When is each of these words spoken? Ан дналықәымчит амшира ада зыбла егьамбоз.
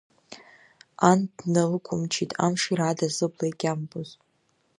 Ан 1.09 1.19
дналықәымчит 1.37 2.31
амшира 2.45 2.85
ада 2.89 3.07
зыбла 3.15 3.45
егьамбоз. 3.49 4.09